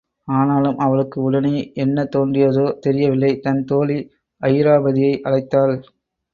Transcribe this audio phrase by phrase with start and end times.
[0.27, 1.51] ஆனாலும் அவளுக்கு உடனே
[1.75, 3.99] என்ன தோன்றியதோ தெரியவில்லை தன் தோழி
[4.41, 5.75] அயிராபதியை அழைத்தாள்.